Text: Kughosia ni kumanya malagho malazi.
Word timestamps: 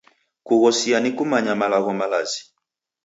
Kughosia 0.43 0.99
ni 0.99 1.11
kumanya 1.11 1.55
malagho 1.55 1.93
malazi. 1.93 2.41